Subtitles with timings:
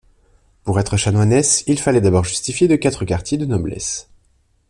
[0.63, 4.09] Pour être chanoinesse, il fallait d’abord justifier de quatre quartiers de noblesse.